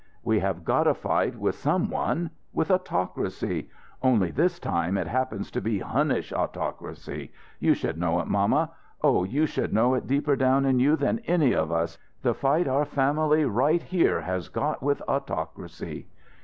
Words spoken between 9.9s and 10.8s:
it deeper down in